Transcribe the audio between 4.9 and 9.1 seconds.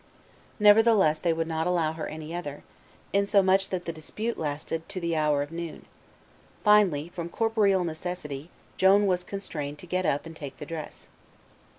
the hour of noon. Finally, from corporeal necessity, Joan